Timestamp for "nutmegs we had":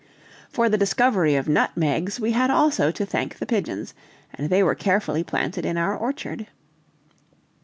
1.47-2.49